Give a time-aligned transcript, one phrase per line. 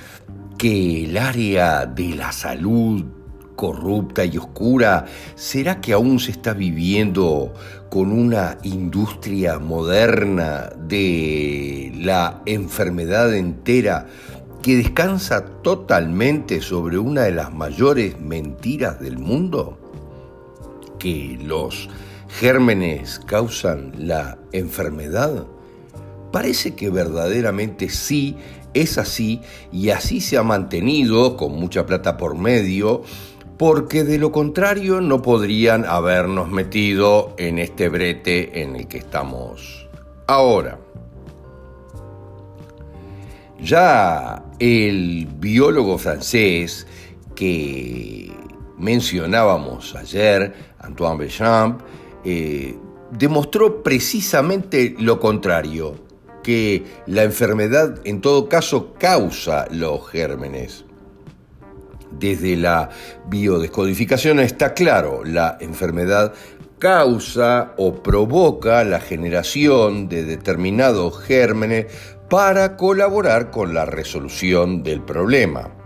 [0.58, 3.06] que el área de la salud
[3.56, 5.06] corrupta y oscura,
[5.36, 7.54] ¿será que aún se está viviendo
[7.90, 14.08] con una industria moderna de la enfermedad entera
[14.62, 19.78] que descansa totalmente sobre una de las mayores mentiras del mundo?
[21.00, 21.88] Que los
[22.40, 25.46] gérmenes causan la enfermedad?
[26.32, 28.36] Parece que verdaderamente sí
[28.74, 33.04] es así y así se ha mantenido con mucha plata por medio,
[33.58, 39.88] porque de lo contrario no podrían habernos metido en este brete en el que estamos
[40.28, 40.80] ahora.
[43.60, 46.88] Ya el biólogo francés
[47.36, 48.32] que
[48.78, 51.82] mencionábamos ayer, Antoine Béchamp,
[52.26, 52.76] eh,
[53.12, 55.96] demostró precisamente lo contrario,
[56.44, 60.86] que la enfermedad en todo caso causa los gérmenes.
[62.12, 62.90] Desde la
[63.28, 66.34] biodescodificación está claro, la enfermedad
[66.78, 71.88] causa o provoca la generación de determinados gérmenes
[72.30, 75.83] para colaborar con la resolución del problema.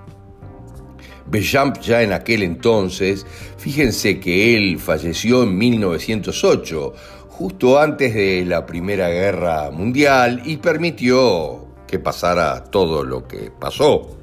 [1.30, 3.26] Béchamp ya en aquel entonces,
[3.58, 6.94] fíjense que él falleció en 1908,
[7.30, 14.18] justo antes de la Primera Guerra Mundial, y permitió que pasara todo lo que pasó.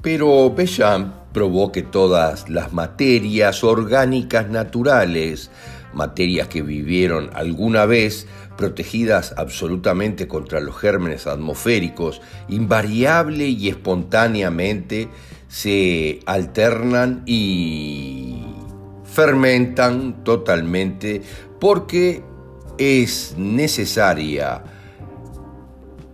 [0.00, 5.50] Pero Béchamp probó que todas las materias orgánicas naturales,
[5.92, 8.26] materias que vivieron alguna vez,
[8.58, 15.08] protegidas absolutamente contra los gérmenes atmosféricos, invariable y espontáneamente
[15.46, 18.42] se alternan y
[19.04, 21.22] fermentan totalmente
[21.60, 22.22] porque
[22.76, 24.64] es necesaria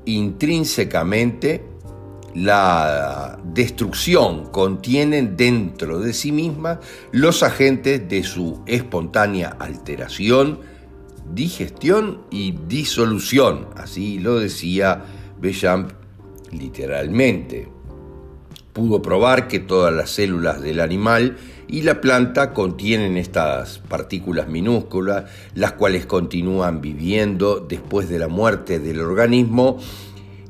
[0.05, 1.65] intrínsecamente
[2.35, 6.79] la destrucción, contienen dentro de sí mismas
[7.11, 10.74] los agentes de su espontánea alteración,
[11.35, 15.05] digestión y disolución, así lo decía
[15.41, 15.91] Béchamp
[16.53, 17.69] literalmente.
[18.73, 21.37] Pudo probar que todas las células del animal
[21.69, 25.25] y la planta contienen estas partículas minúsculas,
[25.55, 29.79] las cuales continúan viviendo después de la muerte del organismo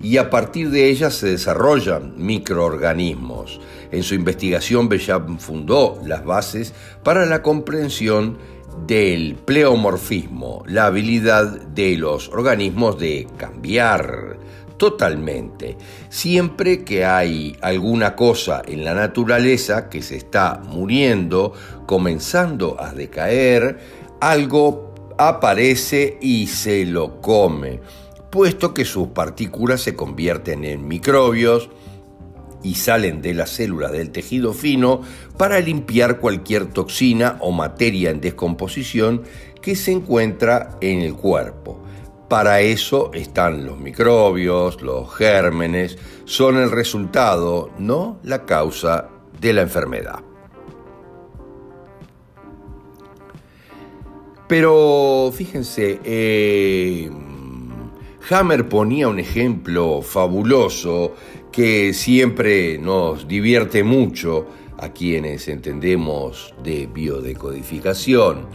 [0.02, 3.60] y a partir de ellas se desarrollan microorganismos.
[3.90, 8.36] En su investigación, Béchamp fundó las bases para la comprensión
[8.86, 14.38] del pleomorfismo, la habilidad de los organismos de cambiar
[14.76, 15.76] totalmente.
[16.08, 21.52] Siempre que hay alguna cosa en la naturaleza que se está muriendo,
[21.86, 23.78] comenzando a decaer,
[24.20, 27.80] algo aparece y se lo come,
[28.30, 31.70] puesto que sus partículas se convierten en microbios,
[32.64, 35.02] y salen de las células del tejido fino
[35.36, 39.22] para limpiar cualquier toxina o materia en descomposición
[39.60, 41.82] que se encuentra en el cuerpo.
[42.28, 49.08] Para eso están los microbios, los gérmenes, son el resultado, no la causa
[49.40, 50.20] de la enfermedad.
[54.48, 57.10] Pero fíjense, eh,
[58.30, 61.14] Hammer ponía un ejemplo fabuloso
[61.50, 64.46] que siempre nos divierte mucho
[64.78, 68.46] a quienes entendemos de biodecodificación,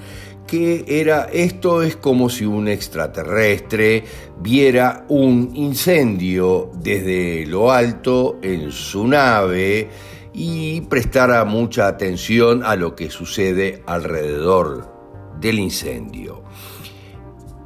[0.48, 4.04] que era esto es como si un extraterrestre
[4.42, 9.90] viera un incendio desde lo alto en su nave
[10.34, 14.92] y prestara mucha atención a lo que sucede alrededor
[15.40, 16.44] del incendio.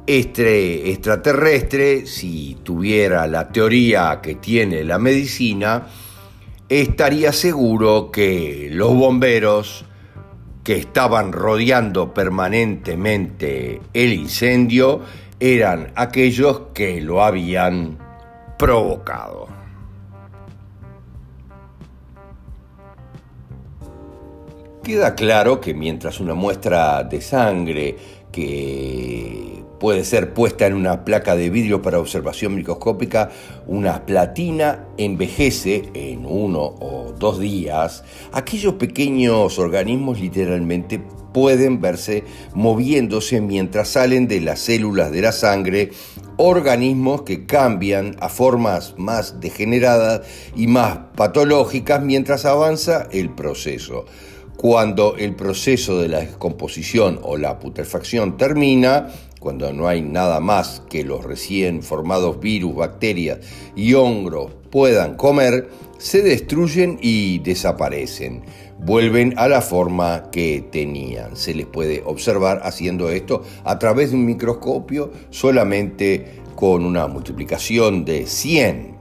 [0.06, 5.86] Este extraterrestre, si tuviera la teoría que tiene la medicina,
[6.68, 9.84] estaría seguro que los bomberos
[10.62, 15.02] que estaban rodeando permanentemente el incendio
[15.38, 17.98] eran aquellos que lo habían
[18.58, 19.48] provocado.
[24.82, 27.96] Queda claro que mientras una muestra de sangre
[28.30, 33.28] que puede ser puesta en una placa de vidrio para observación microscópica,
[33.66, 38.02] una platina envejece en uno o dos días,
[38.32, 41.02] aquellos pequeños organismos literalmente
[41.34, 45.90] pueden verse moviéndose mientras salen de las células de la sangre
[46.38, 50.22] organismos que cambian a formas más degeneradas
[50.56, 54.06] y más patológicas mientras avanza el proceso.
[54.56, 59.08] Cuando el proceso de la descomposición o la putrefacción termina,
[59.44, 63.40] cuando no hay nada más que los recién formados virus, bacterias
[63.76, 65.68] y hongos puedan comer,
[65.98, 68.42] se destruyen y desaparecen.
[68.78, 71.36] Vuelven a la forma que tenían.
[71.36, 78.06] Se les puede observar haciendo esto a través de un microscopio solamente con una multiplicación
[78.06, 78.94] de 100.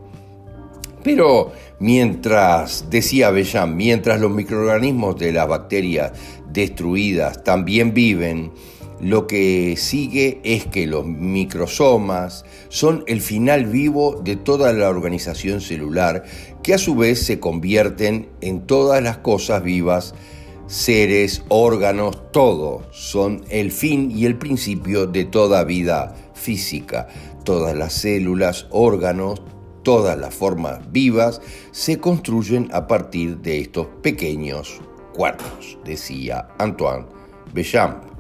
[1.04, 1.54] Pero
[1.84, 6.13] Mientras, decía Bellán, mientras los microorganismos de las bacterias
[6.50, 8.54] destruidas también viven,
[9.03, 15.61] lo que sigue es que los microsomas son el final vivo de toda la organización
[15.61, 16.23] celular,
[16.63, 20.15] que a su vez se convierten en todas las cosas vivas,
[20.67, 27.07] seres, órganos, todo, son el fin y el principio de toda vida física.
[27.44, 29.41] Todas las células, órganos,
[29.83, 31.41] Todas las formas vivas
[31.71, 34.79] se construyen a partir de estos pequeños
[35.13, 37.05] cuartos, decía Antoine
[37.53, 38.12] Béchamp.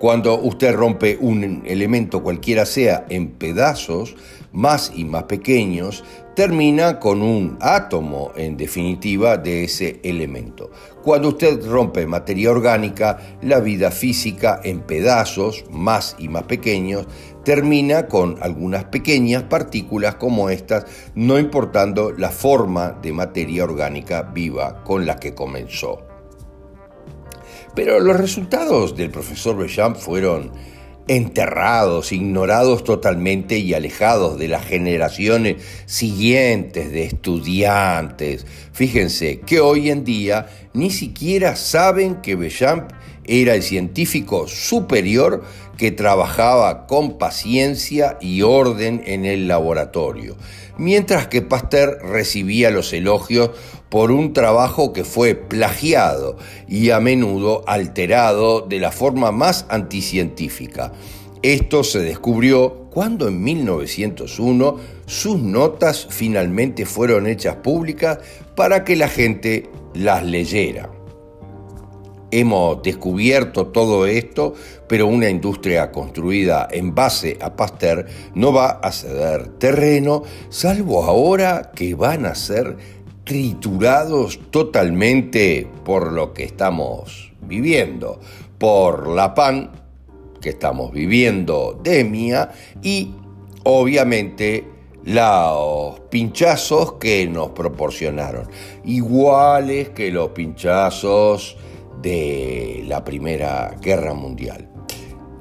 [0.00, 4.16] Cuando usted rompe un elemento cualquiera sea en pedazos
[4.50, 6.02] más y más pequeños,
[6.34, 10.70] termina con un átomo en definitiva de ese elemento.
[11.02, 17.06] Cuando usted rompe materia orgánica, la vida física en pedazos más y más pequeños,
[17.44, 24.82] termina con algunas pequeñas partículas como estas, no importando la forma de materia orgánica viva
[24.82, 26.09] con la que comenzó.
[27.74, 30.52] Pero los resultados del profesor Bechamp fueron
[31.08, 35.56] enterrados, ignorados totalmente y alejados de las generaciones
[35.86, 38.46] siguientes de estudiantes.
[38.72, 42.92] Fíjense que hoy en día ni siquiera saben que Bechamp
[43.24, 45.42] era el científico superior
[45.76, 50.36] que trabajaba con paciencia y orden en el laboratorio,
[50.78, 53.50] mientras que Pasteur recibía los elogios
[53.88, 56.36] por un trabajo que fue plagiado
[56.68, 60.92] y a menudo alterado de la forma más anticientífica.
[61.42, 68.18] Esto se descubrió cuando en 1901 sus notas finalmente fueron hechas públicas
[68.54, 70.99] para que la gente las leyera.
[72.32, 74.54] Hemos descubierto todo esto,
[74.86, 81.72] pero una industria construida en base a Pasteur no va a ceder terreno, salvo ahora
[81.74, 82.76] que van a ser
[83.24, 88.20] triturados totalmente por lo que estamos viviendo,
[88.58, 89.70] por la PAN
[90.40, 92.50] que estamos viviendo, DEMIA,
[92.82, 93.12] y
[93.64, 94.64] obviamente
[95.04, 98.48] los pinchazos que nos proporcionaron,
[98.84, 101.56] iguales que los pinchazos
[102.02, 104.68] de la Primera Guerra Mundial.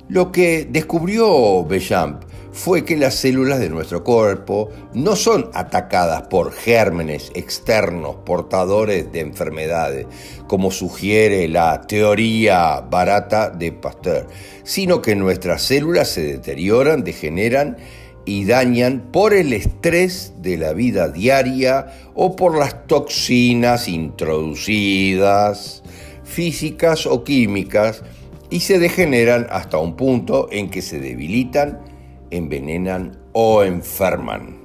[0.08, 6.51] Lo que descubrió Bechamp fue que las células de nuestro cuerpo no son atacadas por
[6.51, 10.08] gérmenes externos portadores de enfermedades,
[10.48, 14.28] como sugiere la teoría barata de Pasteur,
[14.63, 17.78] sino que nuestras células se deterioran, degeneran
[18.25, 25.84] y dañan por el estrés de la vida diaria o por las toxinas introducidas
[26.29, 28.03] físicas o químicas
[28.50, 31.81] y se degeneran hasta un punto en que se debilitan,
[32.31, 34.59] envenenan o enferman.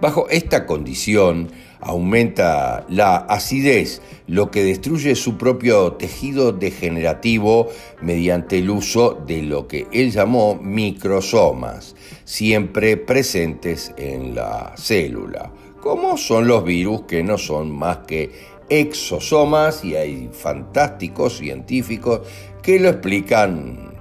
[0.00, 1.50] Bajo esta condición
[1.80, 7.68] aumenta la acidez, lo que destruye su propio tejido degenerativo
[8.00, 16.16] mediante el uso de lo que él llamó microsomas, siempre presentes en la célula, como
[16.16, 22.20] son los virus que no son más que exosomas y hay fantásticos científicos
[22.62, 23.94] que lo explican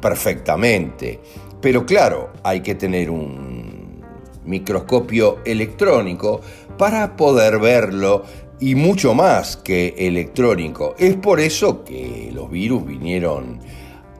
[0.00, 1.20] perfectamente.
[1.60, 4.02] Pero claro, hay que tener un
[4.44, 6.40] microscopio electrónico
[6.76, 8.24] para poder verlo
[8.60, 10.94] y mucho más que electrónico.
[10.98, 13.60] Es por eso que los virus vinieron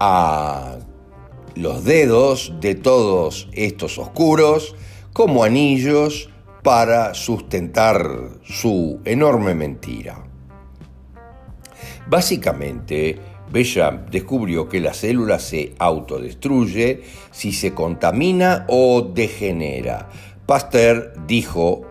[0.00, 0.76] a
[1.54, 4.74] los dedos de todos estos oscuros
[5.12, 6.30] como anillos
[6.64, 8.08] para sustentar
[8.42, 10.24] su enorme mentira.
[12.08, 13.18] Básicamente,
[13.52, 20.08] Besham descubrió que la célula se autodestruye si se contamina o degenera.
[20.46, 21.82] Pasteur dijo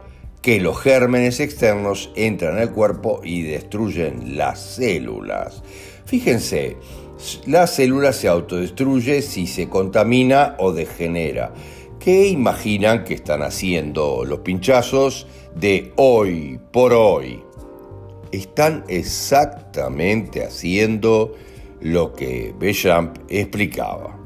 [0.42, 5.62] que los gérmenes externos entran al cuerpo y destruyen las células.
[6.06, 6.77] Fíjense,
[7.46, 11.53] la célula se autodestruye si se contamina o degenera.
[12.03, 17.41] ¿Qué imaginan que están haciendo los pinchazos de hoy por hoy?
[18.29, 21.33] Están exactamente haciendo
[21.79, 24.19] lo que Bechamp explicaba.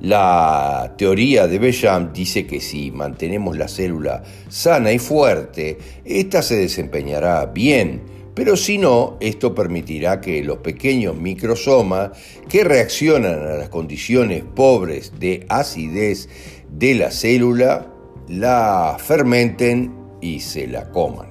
[0.00, 6.56] La teoría de Bechamp dice que si mantenemos la célula sana y fuerte, ésta se
[6.56, 8.02] desempeñará bien,
[8.36, 12.10] pero si no, esto permitirá que los pequeños microsomas
[12.50, 16.28] que reaccionan a las condiciones pobres de acidez
[16.68, 17.86] de la célula
[18.28, 21.28] la fermenten y se la coman.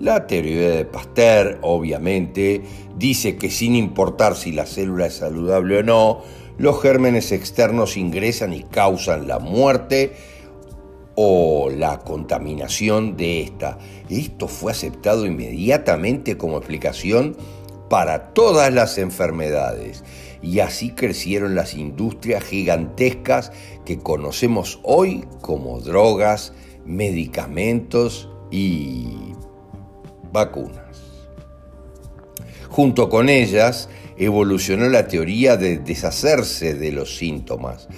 [0.00, 2.62] La teoría de Pasteur, obviamente,
[2.96, 6.22] dice que sin importar si la célula es saludable o no,
[6.58, 10.12] los gérmenes externos ingresan y causan la muerte
[11.14, 13.78] o la contaminación de esta.
[14.08, 17.36] Esto fue aceptado inmediatamente como explicación
[17.88, 20.04] para todas las enfermedades
[20.42, 23.52] y así crecieron las industrias gigantescas
[23.84, 26.52] que conocemos hoy como drogas,
[26.84, 29.32] medicamentos y
[30.32, 30.84] vacunas.
[32.68, 37.88] Junto con ellas evolucionó la teoría de deshacerse de los síntomas,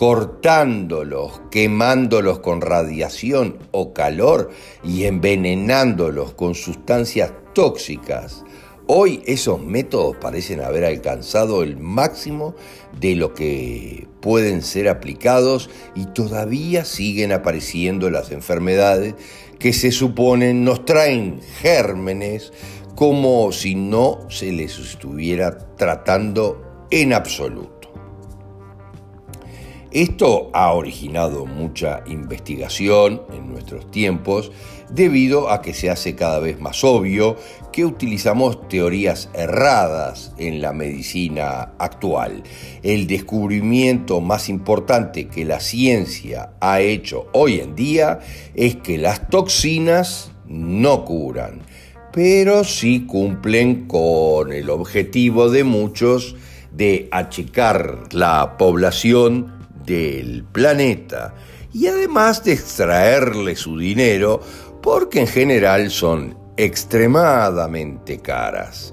[0.00, 4.48] cortándolos, quemándolos con radiación o calor
[4.82, 8.42] y envenenándolos con sustancias tóxicas.
[8.86, 12.54] Hoy esos métodos parecen haber alcanzado el máximo
[12.98, 19.16] de lo que pueden ser aplicados y todavía siguen apareciendo las enfermedades
[19.58, 22.54] que se suponen nos traen gérmenes
[22.94, 27.79] como si no se les estuviera tratando en absoluto.
[29.92, 34.52] Esto ha originado mucha investigación en nuestros tiempos
[34.88, 37.36] debido a que se hace cada vez más obvio
[37.72, 42.44] que utilizamos teorías erradas en la medicina actual.
[42.84, 48.20] El descubrimiento más importante que la ciencia ha hecho hoy en día
[48.54, 51.62] es que las toxinas no curan,
[52.12, 56.36] pero sí cumplen con el objetivo de muchos
[56.70, 61.34] de achicar la población del planeta
[61.72, 64.40] y además de extraerle su dinero
[64.82, 68.92] porque en general son extremadamente caras.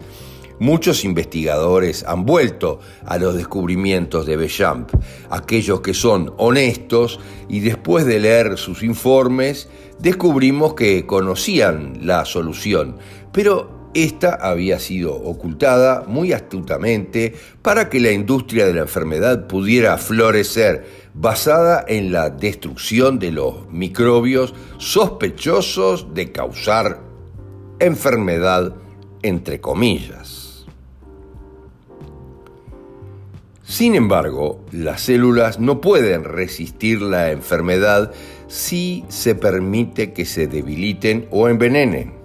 [0.59, 4.89] Muchos investigadores han vuelto a los descubrimientos de Bechamp,
[5.29, 12.97] aquellos que son honestos y después de leer sus informes descubrimos que conocían la solución,
[13.31, 19.97] pero esta había sido ocultada muy astutamente para que la industria de la enfermedad pudiera
[19.97, 27.01] florecer, basada en la destrucción de los microbios sospechosos de causar
[27.79, 28.75] enfermedad,
[29.23, 30.65] entre comillas.
[33.63, 38.13] Sin embargo, las células no pueden resistir la enfermedad
[38.47, 42.16] si se permite que se debiliten o envenenen.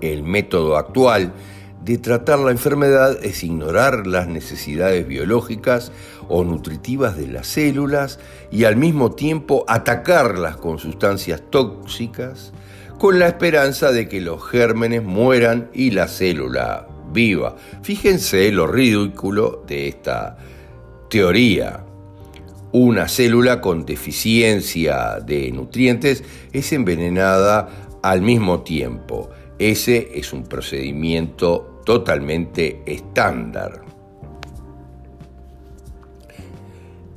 [0.00, 1.32] El método actual
[1.84, 5.92] de tratar la enfermedad es ignorar las necesidades biológicas
[6.28, 8.18] o nutritivas de las células
[8.50, 12.52] y al mismo tiempo atacarlas con sustancias tóxicas
[12.98, 17.56] con la esperanza de que los gérmenes mueran y la célula viva.
[17.82, 20.36] Fíjense lo ridículo de esta
[21.08, 21.80] teoría.
[22.72, 27.68] Una célula con deficiencia de nutrientes es envenenada
[28.02, 29.30] al mismo tiempo
[29.60, 33.82] ese es un procedimiento totalmente estándar.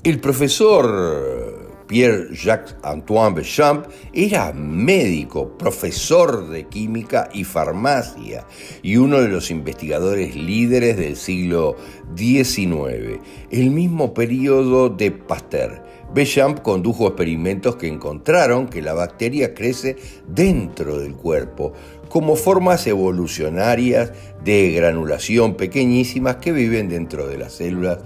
[0.04, 8.46] El profesor Pierre-Jacques Antoine Béchamp era médico, profesor de química y farmacia
[8.82, 11.78] y uno de los investigadores líderes del siglo
[12.18, 13.22] XIX,
[13.52, 15.84] el mismo periodo de Pasteur.
[16.14, 19.96] Béchamp condujo experimentos que encontraron que la bacteria crece
[20.28, 21.74] dentro del cuerpo,
[22.14, 24.12] como formas evolucionarias
[24.44, 28.02] de granulación pequeñísimas que viven dentro de las células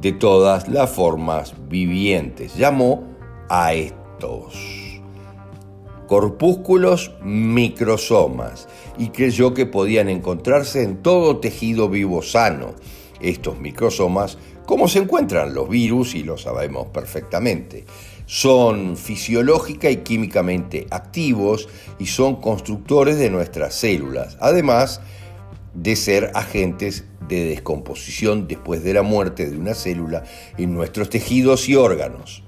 [0.00, 2.56] de todas las formas vivientes.
[2.56, 3.04] Llamó
[3.48, 5.00] a estos
[6.08, 8.66] corpúsculos microsomas
[8.98, 12.74] y creyó que podían encontrarse en todo tejido vivo sano.
[13.20, 17.84] Estos microsomas, como se encuentran los virus y lo sabemos perfectamente,
[18.26, 25.00] son fisiológica y químicamente activos y son constructores de nuestras células, además
[25.74, 30.24] de ser agentes de descomposición después de la muerte de una célula
[30.58, 32.42] en nuestros tejidos y órganos.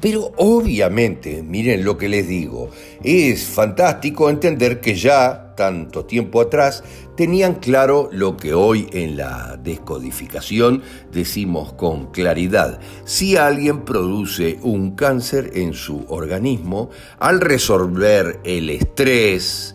[0.00, 2.70] Pero obviamente, miren lo que les digo,
[3.02, 6.84] es fantástico entender que ya, tanto tiempo atrás,
[7.16, 12.78] tenían claro lo que hoy en la descodificación decimos con claridad.
[13.04, 19.74] Si alguien produce un cáncer en su organismo, al resolver el estrés,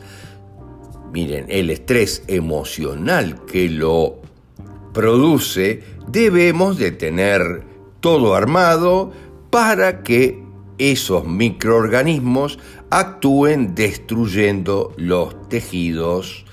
[1.12, 4.22] miren, el estrés emocional que lo
[4.94, 9.12] produce, debemos de tener todo armado,
[9.53, 10.43] para que
[10.79, 12.57] esos microorganismos
[12.89, 16.43] actúen destruyendo los tejidos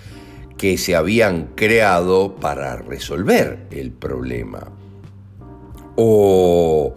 [0.58, 4.70] que se habían creado para resolver el problema.
[5.96, 6.94] O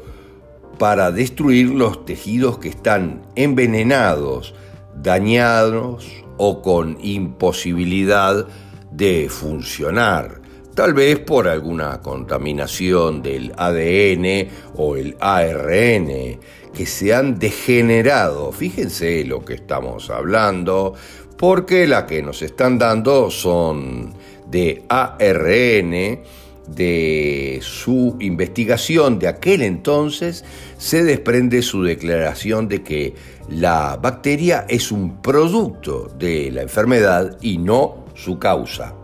[0.77, 4.55] para destruir los tejidos que están envenenados,
[5.01, 6.05] dañados
[6.35, 8.45] o con imposibilidad
[8.91, 10.42] de funcionar
[10.73, 16.39] tal vez por alguna contaminación del ADN o el ARN
[16.73, 18.51] que se han degenerado.
[18.51, 20.93] Fíjense lo que estamos hablando,
[21.37, 24.13] porque la que nos están dando son
[24.47, 26.21] de ARN,
[26.67, 30.45] de su investigación de aquel entonces,
[30.77, 33.13] se desprende su declaración de que
[33.49, 39.02] la bacteria es un producto de la enfermedad y no su causa.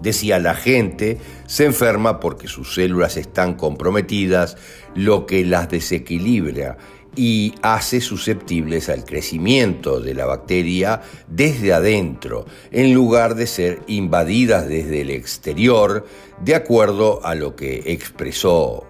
[0.00, 4.56] Decía la gente, se enferma porque sus células están comprometidas,
[4.94, 6.76] lo que las desequilibra
[7.16, 14.68] y hace susceptibles al crecimiento de la bacteria desde adentro, en lugar de ser invadidas
[14.68, 16.06] desde el exterior,
[16.42, 18.86] de acuerdo a lo que expresó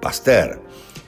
[0.00, 0.62] Pasteur.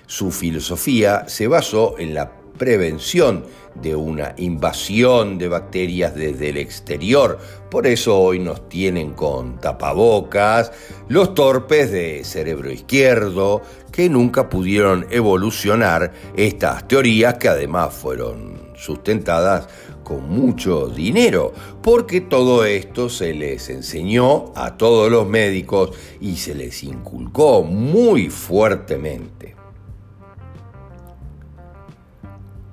[0.07, 3.44] Su filosofía se basó en la prevención
[3.75, 7.38] de una invasión de bacterias desde el exterior.
[7.71, 10.73] Por eso hoy nos tienen con tapabocas
[11.09, 19.68] los torpes de cerebro izquierdo que nunca pudieron evolucionar estas teorías que además fueron sustentadas
[20.05, 25.90] con mucho dinero, porque todo esto se les enseñó a todos los médicos
[26.21, 29.58] y se les inculcó muy fuertemente.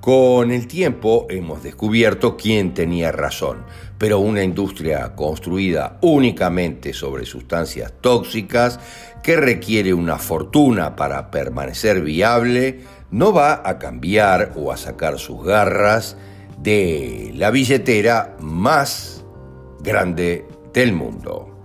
[0.06, 3.64] Con el tiempo hemos descubierto quién tenía razón,
[3.98, 8.78] pero una industria construida únicamente sobre sustancias tóxicas
[9.24, 15.44] que requiere una fortuna para permanecer viable no va a cambiar o a sacar sus
[15.44, 16.16] garras
[16.56, 19.24] de la billetera más
[19.80, 21.55] grande del mundo.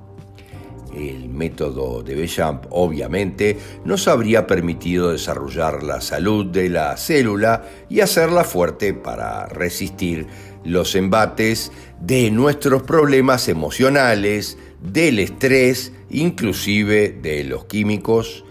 [0.93, 8.01] El método de Béchamp obviamente nos habría permitido desarrollar la salud de la célula y
[8.01, 10.27] hacerla fuerte para resistir
[10.63, 18.43] los embates de nuestros problemas emocionales, del estrés, inclusive de los químicos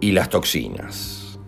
[0.00, 1.38] y las toxinas.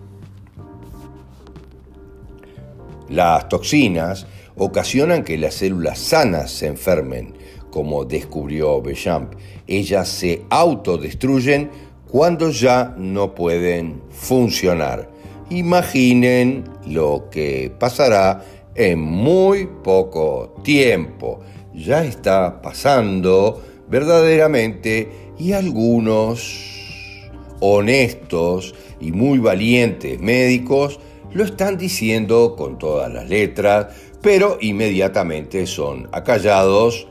[3.09, 7.35] Las toxinas ocasionan que las células sanas se enfermen,
[7.71, 9.35] como descubrió Béchamp.
[9.73, 11.71] Ellas se autodestruyen
[12.07, 15.09] cuando ya no pueden funcionar.
[15.49, 21.41] Imaginen lo que pasará en muy poco tiempo.
[21.75, 25.09] Ya está pasando verdaderamente
[25.39, 27.31] y algunos
[27.61, 31.01] honestos y muy valientes médicos
[31.33, 33.87] lo están diciendo con todas las letras,
[34.21, 37.07] pero inmediatamente son acallados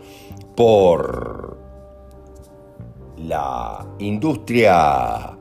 [0.56, 1.31] por
[3.28, 5.38] la industria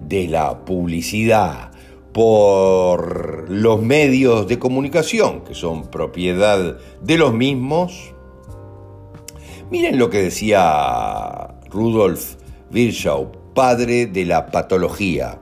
[0.00, 1.70] de la publicidad,
[2.14, 8.14] por los medios de comunicación, que son propiedad de los mismos.
[9.70, 12.36] Miren lo que decía Rudolf
[12.70, 15.40] Virchow, padre de la patología.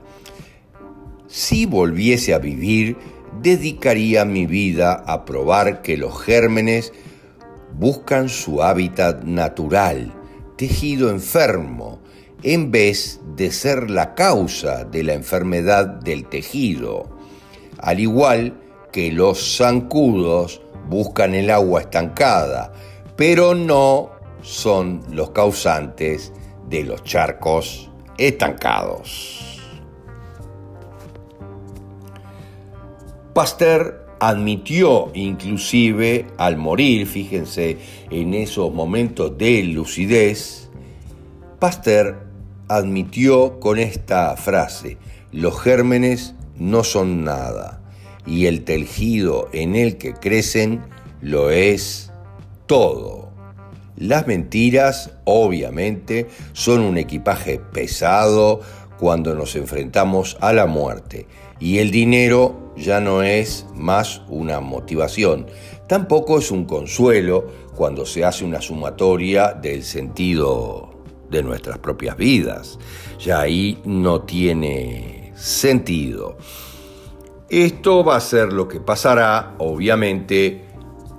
[1.27, 2.97] Si volviese a vivir,
[3.43, 6.93] dedicaría mi vida a probar que los gérmenes
[7.75, 10.13] buscan su hábitat natural,
[10.57, 12.01] tejido enfermo,
[12.43, 17.09] en vez de ser la causa de la enfermedad del tejido,
[17.79, 18.59] al igual
[18.93, 22.73] que los zancudos buscan el agua estancada,
[23.17, 24.11] pero no
[24.43, 26.33] son los causantes
[26.69, 29.61] de los charcos estancados.
[33.33, 37.77] Pasteur admitió inclusive al morir, fíjense
[38.09, 40.71] en esos momentos de lucidez,
[41.59, 42.29] Pasteur
[42.69, 44.97] admitió con esta frase,
[45.33, 47.83] los gérmenes no son nada
[48.25, 50.83] y el tejido en el que crecen
[51.21, 52.13] lo es
[52.67, 53.29] todo.
[53.97, 58.61] Las mentiras, obviamente, son un equipaje pesado
[59.01, 61.27] cuando nos enfrentamos a la muerte
[61.59, 65.47] y el dinero ya no es más una motivación,
[65.89, 70.91] tampoco es un consuelo cuando se hace una sumatoria del sentido
[71.31, 72.79] de nuestras propias vidas.
[73.19, 76.37] Ya ahí no tiene sentido.
[77.49, 80.65] Esto va a ser lo que pasará, obviamente,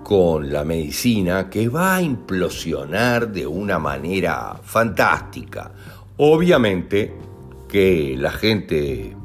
[0.04, 5.72] con la medicina que va a implosionar de una manera fantástica.
[6.18, 7.14] Obviamente
[7.68, 9.16] que la gente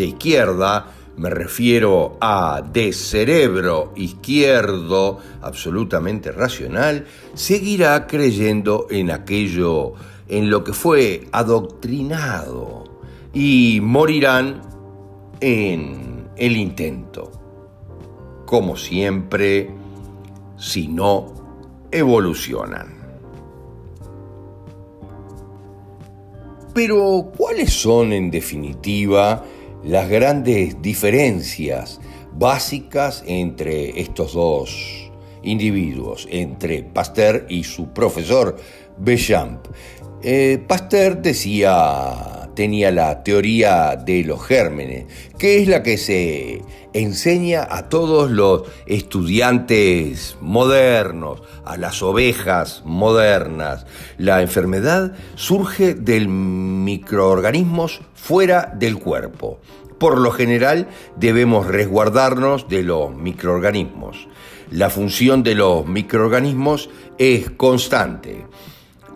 [0.00, 9.92] de izquierda, me refiero a de cerebro izquierdo absolutamente racional, seguirá creyendo en aquello
[10.28, 12.84] en lo que fue adoctrinado
[13.34, 14.62] y morirán
[15.40, 17.30] en el intento
[18.50, 19.70] como siempre,
[20.56, 21.32] si no
[21.92, 22.88] evolucionan.
[26.74, 29.44] Pero, ¿cuáles son en definitiva
[29.84, 32.00] las grandes diferencias
[32.32, 35.10] básicas entre estos dos
[35.42, 38.56] individuos, entre Pasteur y su profesor
[38.98, 39.66] Bechamp?
[40.22, 45.06] Eh, Pasteur decía tenía la teoría de los gérmenes,
[45.38, 46.60] que es la que se
[46.92, 53.86] enseña a todos los estudiantes modernos, a las ovejas modernas.
[54.18, 59.58] La enfermedad surge de microorganismos fuera del cuerpo.
[59.98, 64.28] Por lo general debemos resguardarnos de los microorganismos.
[64.70, 68.44] La función de los microorganismos es constante.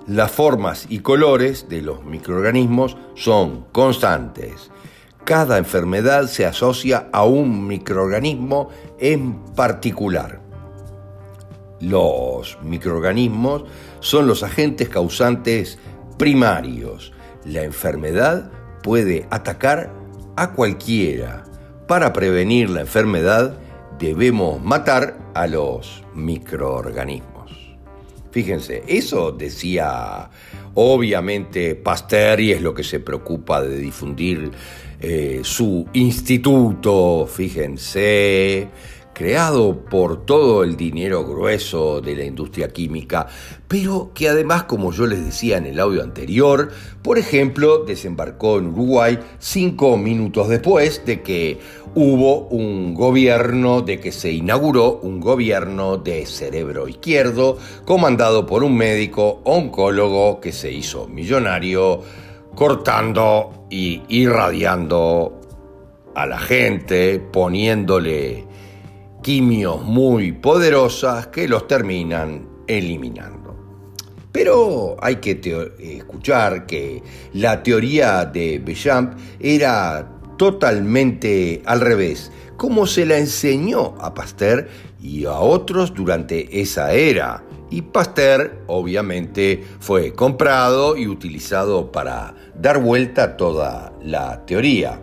[0.07, 4.71] Las formas y colores de los microorganismos son constantes.
[5.25, 10.43] Cada enfermedad se asocia a un microorganismo en particular.
[11.81, 13.64] Los microorganismos
[14.01, 15.79] son los agentes causantes
[16.19, 17.12] primarios.
[17.47, 18.51] La enfermedad
[18.83, 19.90] puede atacar
[20.37, 21.45] a cualquiera.
[21.88, 23.57] Para prevenir la enfermedad
[23.99, 27.34] debemos matar a los microorganismos.
[28.35, 30.29] Fíjense, eso decía
[30.75, 34.51] obviamente Pasteur y es lo que se preocupa de difundir
[35.01, 38.66] eh, su instituto, fíjense,
[39.14, 43.29] creado por todo el dinero grueso de la industria química,
[43.68, 46.70] pero que además, como yo les decía en el audio anterior,
[47.03, 51.59] por ejemplo, desembarcó en Uruguay cinco minutos después de que
[51.94, 58.77] hubo un gobierno, de que se inauguró un gobierno de cerebro izquierdo, comandado por un
[58.77, 62.03] médico oncólogo que se hizo millonario,
[62.55, 65.40] cortando y irradiando
[66.14, 68.54] a la gente, poniéndole
[69.25, 73.57] quimios muy poderosas que los terminan eliminando.
[74.31, 75.41] Pero hay que
[75.79, 84.13] escuchar que la teoría de Bechamp era totalmente al revés, como se la enseñó a
[84.13, 84.69] Pasteur
[85.01, 87.43] y a otros durante esa era.
[87.71, 95.01] Y Pasteur obviamente fue comprado y utilizado para dar vuelta a toda la teoría.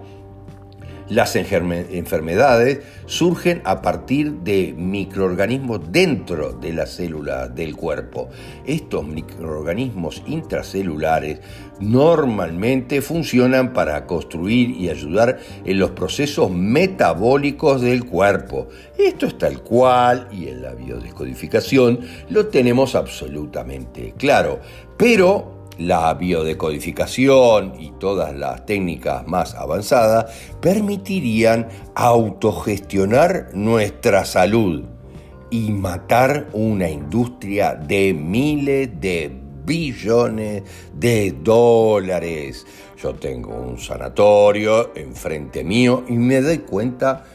[1.11, 8.29] Las enfermedades surgen a partir de microorganismos dentro de la célula del cuerpo.
[8.65, 11.41] Estos microorganismos intracelulares
[11.81, 18.69] normalmente funcionan para construir y ayudar en los procesos metabólicos del cuerpo.
[18.97, 24.61] Esto es tal cual y en la biodescodificación lo tenemos absolutamente claro.
[24.95, 34.83] Pero la biodecodificación y todas las técnicas más avanzadas permitirían autogestionar nuestra salud
[35.49, 39.31] y matar una industria de miles de
[39.65, 42.65] billones de dólares.
[43.01, 47.25] Yo tengo un sanatorio enfrente mío y me doy cuenta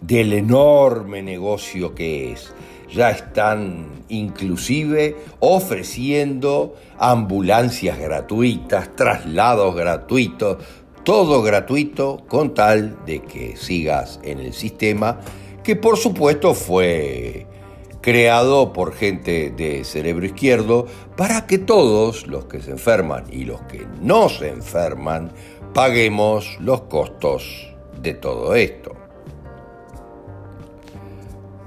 [0.00, 2.52] del enorme negocio que es.
[2.92, 10.58] Ya están inclusive ofreciendo ambulancias gratuitas, traslados gratuitos,
[11.04, 15.20] todo gratuito con tal de que sigas en el sistema
[15.62, 17.46] que por supuesto fue
[18.00, 23.62] creado por gente de cerebro izquierdo para que todos los que se enferman y los
[23.62, 25.32] que no se enferman
[25.74, 28.92] paguemos los costos de todo esto.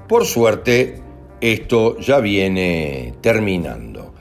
[0.08, 1.02] Por suerte,
[1.40, 4.14] esto ya viene terminando.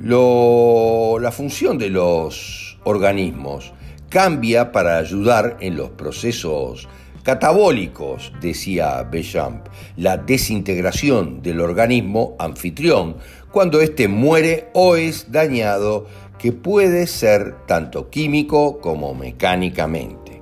[0.00, 3.72] la función de los organismos
[4.08, 6.88] cambia para ayudar en los procesos
[7.22, 13.16] catabólicos, decía Bechamp, la desintegración del organismo anfitrión
[13.50, 16.06] cuando éste muere o es dañado,
[16.38, 20.40] que puede ser tanto químico como mecánicamente.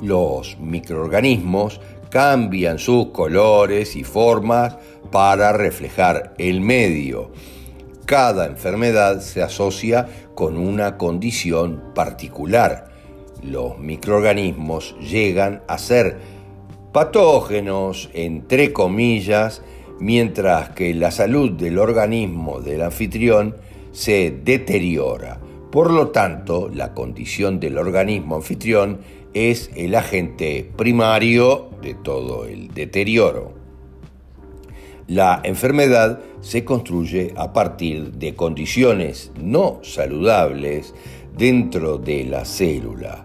[0.00, 4.76] Los microorganismos cambian sus colores y formas
[5.10, 7.32] para reflejar el medio.
[8.04, 12.96] Cada enfermedad se asocia con una condición particular
[13.42, 16.18] los microorganismos llegan a ser
[16.92, 19.62] patógenos, entre comillas,
[20.00, 23.56] mientras que la salud del organismo del anfitrión
[23.92, 25.40] se deteriora.
[25.70, 29.00] Por lo tanto, la condición del organismo anfitrión
[29.34, 33.55] es el agente primario de todo el deterioro.
[35.08, 40.94] La enfermedad se construye a partir de condiciones no saludables
[41.36, 43.24] dentro de la célula.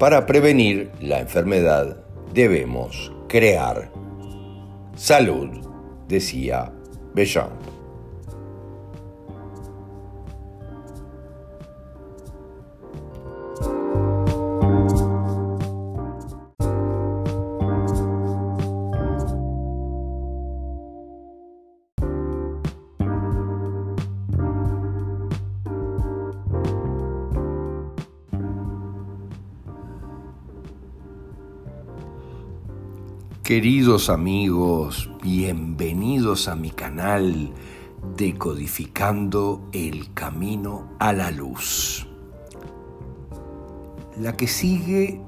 [0.00, 1.98] Para prevenir la enfermedad
[2.34, 3.92] debemos crear
[4.96, 5.50] salud,
[6.08, 6.72] decía
[7.14, 7.79] Bechamp.
[33.50, 37.50] Queridos amigos, bienvenidos a mi canal
[38.16, 42.06] Decodificando el Camino a la Luz.
[44.20, 45.20] La que sigue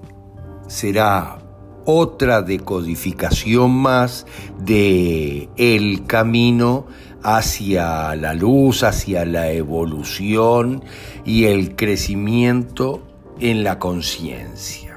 [0.69, 1.41] será
[1.85, 4.25] otra decodificación más
[4.57, 6.87] de el camino
[7.25, 10.85] hacia la luz, hacia la evolución
[11.25, 13.03] y el crecimiento
[13.41, 14.92] en la conciencia.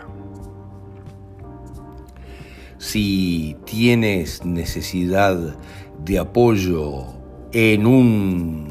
[2.86, 5.58] Si tienes necesidad
[6.04, 7.06] de apoyo
[7.52, 8.67] en un